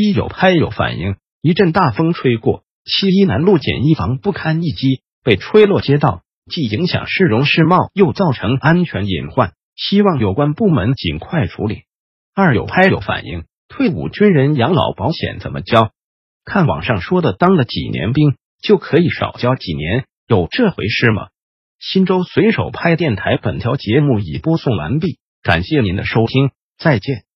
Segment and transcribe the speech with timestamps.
[0.00, 1.16] 一有拍有反应。
[1.42, 9.52] 一阵大风吹过，七一南路简易房不堪一击，被吹落街道，既影响市容市貌，又造成安全隐患。
[9.74, 11.82] 希望有关部门尽快处理。
[12.34, 15.90] 二有拍有反应，退伍军人养老保险怎么交？
[16.44, 21.28] 看网上说的，当了几年兵就可以少交几年，有这回事吗？
[21.78, 27.27] 新州随手拍电台本条节目已播送完毕，感谢您的收听，再见。